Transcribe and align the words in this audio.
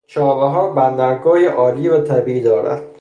چابهار 0.07 0.73
بندرگاهی 0.73 1.45
عالی 1.45 1.87
و 1.89 2.01
طبیعی 2.03 2.41
دارد. 2.41 2.83